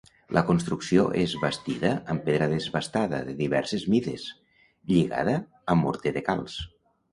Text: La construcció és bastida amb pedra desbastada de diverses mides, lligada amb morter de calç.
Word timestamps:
La 0.35 0.41
construcció 0.45 1.03
és 1.23 1.35
bastida 1.43 1.91
amb 2.13 2.25
pedra 2.29 2.47
desbastada 2.55 3.21
de 3.29 3.37
diverses 3.43 3.87
mides, 3.97 4.27
lligada 4.95 5.39
amb 5.77 5.89
morter 5.89 6.17
de 6.19 6.29
calç. 6.33 6.61